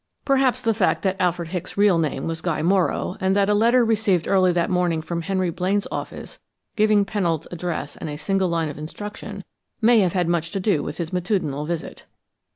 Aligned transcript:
Perhaps 0.25 0.63
the 0.63 0.73
fact 0.73 1.03
that 1.03 1.15
Alfred 1.21 1.49
Hicks' 1.49 1.77
real 1.77 1.99
name 1.99 2.25
was 2.25 2.41
Guy 2.41 2.63
Morrow 2.63 3.17
and 3.21 3.35
that 3.35 3.49
a 3.49 3.53
letter 3.53 3.85
received 3.85 4.27
early 4.27 4.51
that 4.51 4.67
morning 4.71 4.99
from 4.99 5.21
Henry 5.21 5.51
Blaine's 5.51 5.85
office, 5.91 6.39
giving 6.75 7.05
Pennold's 7.05 7.47
address 7.51 7.97
and 7.97 8.09
a 8.09 8.17
single 8.17 8.49
line 8.49 8.67
of 8.69 8.79
instruction 8.79 9.43
may 9.79 9.99
have 9.99 10.13
had 10.13 10.27
much 10.27 10.49
to 10.53 10.59
do 10.59 10.81
with 10.81 10.97
his 10.97 11.13
matutinal 11.13 11.67
visit. 11.67 12.05